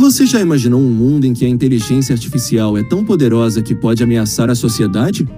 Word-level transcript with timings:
Você 0.00 0.24
já 0.24 0.40
imaginou 0.40 0.80
um 0.80 0.90
mundo 0.90 1.26
em 1.26 1.34
que 1.34 1.44
a 1.44 1.48
inteligência 1.48 2.14
artificial 2.14 2.74
é 2.78 2.82
tão 2.82 3.04
poderosa 3.04 3.62
que 3.62 3.74
pode 3.74 4.02
ameaçar 4.02 4.48
a 4.48 4.54
sociedade? 4.54 5.28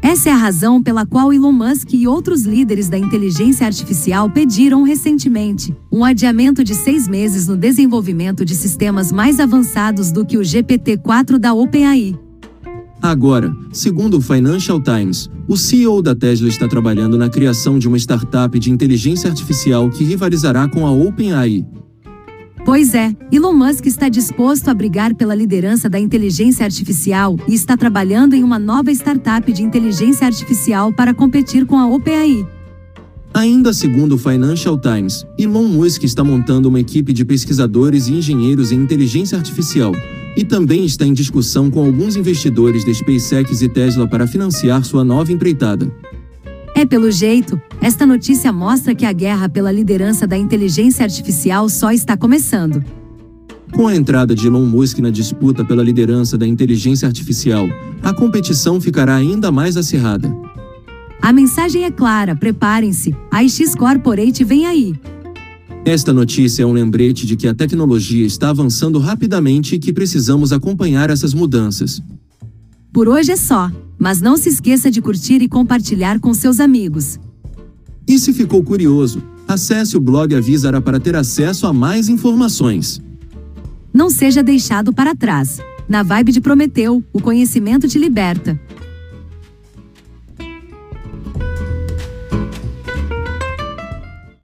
Essa 0.00 0.30
é 0.30 0.32
a 0.32 0.36
razão 0.36 0.82
pela 0.82 1.04
qual 1.04 1.34
Elon 1.34 1.52
Musk 1.52 1.92
e 1.92 2.08
outros 2.08 2.44
líderes 2.44 2.88
da 2.88 2.96
inteligência 2.96 3.66
artificial 3.66 4.30
pediram 4.30 4.84
recentemente 4.84 5.76
um 5.92 6.02
adiamento 6.02 6.64
de 6.64 6.74
seis 6.74 7.06
meses 7.06 7.46
no 7.46 7.58
desenvolvimento 7.58 8.42
de 8.42 8.54
sistemas 8.54 9.12
mais 9.12 9.38
avançados 9.38 10.10
do 10.10 10.24
que 10.24 10.38
o 10.38 10.40
GPT-4 10.40 11.36
da 11.36 11.52
OpenAI. 11.52 12.18
Agora, 13.02 13.54
segundo 13.70 14.16
o 14.16 14.22
Financial 14.22 14.82
Times, 14.82 15.28
o 15.46 15.58
CEO 15.58 16.00
da 16.00 16.14
Tesla 16.14 16.48
está 16.48 16.66
trabalhando 16.66 17.18
na 17.18 17.28
criação 17.28 17.78
de 17.78 17.86
uma 17.86 17.98
startup 17.98 18.58
de 18.58 18.70
inteligência 18.70 19.28
artificial 19.28 19.90
que 19.90 20.04
rivalizará 20.04 20.66
com 20.66 20.86
a 20.86 20.90
OpenAI. 20.90 21.66
Pois 22.68 22.92
é, 22.92 23.16
Elon 23.32 23.54
Musk 23.54 23.86
está 23.86 24.10
disposto 24.10 24.68
a 24.68 24.74
brigar 24.74 25.14
pela 25.14 25.34
liderança 25.34 25.88
da 25.88 25.98
inteligência 25.98 26.66
artificial 26.66 27.34
e 27.48 27.54
está 27.54 27.78
trabalhando 27.78 28.34
em 28.34 28.44
uma 28.44 28.58
nova 28.58 28.92
startup 28.92 29.50
de 29.50 29.62
inteligência 29.62 30.26
artificial 30.26 30.92
para 30.92 31.14
competir 31.14 31.64
com 31.64 31.78
a 31.78 31.88
OpenAI. 31.88 32.46
Ainda 33.32 33.72
segundo 33.72 34.16
o 34.16 34.18
Financial 34.18 34.78
Times, 34.78 35.24
Elon 35.38 35.66
Musk 35.66 36.04
está 36.04 36.22
montando 36.22 36.68
uma 36.68 36.78
equipe 36.78 37.10
de 37.10 37.24
pesquisadores 37.24 38.06
e 38.06 38.12
engenheiros 38.12 38.70
em 38.70 38.76
inteligência 38.76 39.38
artificial 39.38 39.92
e 40.36 40.44
também 40.44 40.84
está 40.84 41.06
em 41.06 41.14
discussão 41.14 41.70
com 41.70 41.82
alguns 41.82 42.16
investidores 42.16 42.84
da 42.84 42.92
SpaceX 42.92 43.62
e 43.62 43.68
Tesla 43.70 44.06
para 44.06 44.26
financiar 44.26 44.84
sua 44.84 45.02
nova 45.02 45.32
empreitada. 45.32 45.90
É 46.78 46.86
pelo 46.86 47.10
jeito, 47.10 47.60
esta 47.80 48.06
notícia 48.06 48.52
mostra 48.52 48.94
que 48.94 49.04
a 49.04 49.12
guerra 49.12 49.48
pela 49.48 49.72
liderança 49.72 50.28
da 50.28 50.38
inteligência 50.38 51.02
artificial 51.02 51.68
só 51.68 51.90
está 51.90 52.16
começando. 52.16 52.84
Com 53.74 53.88
a 53.88 53.96
entrada 53.96 54.32
de 54.32 54.46
Elon 54.46 54.64
Musk 54.64 55.00
na 55.00 55.10
disputa 55.10 55.64
pela 55.64 55.82
liderança 55.82 56.38
da 56.38 56.46
inteligência 56.46 57.08
artificial, 57.08 57.66
a 58.00 58.14
competição 58.14 58.80
ficará 58.80 59.16
ainda 59.16 59.50
mais 59.50 59.76
acirrada. 59.76 60.32
A 61.20 61.32
mensagem 61.32 61.82
é 61.82 61.90
clara: 61.90 62.36
preparem-se, 62.36 63.12
a 63.28 63.42
X 63.42 63.74
Corporate 63.74 64.44
vem 64.44 64.64
aí. 64.64 64.94
Esta 65.84 66.12
notícia 66.12 66.62
é 66.62 66.66
um 66.66 66.72
lembrete 66.72 67.26
de 67.26 67.34
que 67.34 67.48
a 67.48 67.54
tecnologia 67.54 68.24
está 68.24 68.50
avançando 68.50 69.00
rapidamente 69.00 69.74
e 69.74 69.80
que 69.80 69.92
precisamos 69.92 70.52
acompanhar 70.52 71.10
essas 71.10 71.34
mudanças. 71.34 72.00
Por 72.98 73.06
hoje 73.06 73.30
é 73.30 73.36
só. 73.36 73.70
Mas 73.96 74.20
não 74.20 74.36
se 74.36 74.48
esqueça 74.48 74.90
de 74.90 75.00
curtir 75.00 75.40
e 75.40 75.46
compartilhar 75.46 76.18
com 76.18 76.34
seus 76.34 76.58
amigos. 76.58 77.16
E 78.08 78.18
se 78.18 78.32
ficou 78.32 78.60
curioso, 78.60 79.22
acesse 79.46 79.96
o 79.96 80.00
blog 80.00 80.34
Avisará 80.34 80.80
para 80.80 80.98
ter 80.98 81.14
acesso 81.14 81.68
a 81.68 81.72
mais 81.72 82.08
informações. 82.08 83.00
Não 83.94 84.10
seja 84.10 84.42
deixado 84.42 84.92
para 84.92 85.14
trás. 85.14 85.60
Na 85.88 86.02
vibe 86.02 86.32
de 86.32 86.40
Prometeu, 86.40 87.00
o 87.12 87.20
conhecimento 87.20 87.86
te 87.86 88.00
liberta. 88.00 88.60